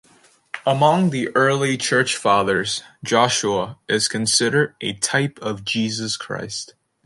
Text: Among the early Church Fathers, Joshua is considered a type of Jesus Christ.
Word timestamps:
Among 0.65 1.11
the 1.11 1.29
early 1.35 1.77
Church 1.77 2.17
Fathers, 2.17 2.81
Joshua 3.03 3.77
is 3.87 4.07
considered 4.07 4.73
a 4.81 4.93
type 4.93 5.37
of 5.43 5.63
Jesus 5.63 6.17
Christ. 6.17 6.73